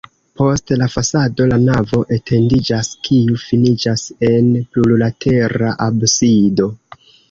Post 0.39 0.71
la 0.81 0.87
fasado 0.93 1.47
la 1.51 1.59
navo 1.65 2.01
etendiĝas, 2.17 2.91
kiu 3.09 3.39
finiĝas 3.45 4.09
en 4.33 4.53
plurlatera 4.75 5.81
absido. 5.93 6.73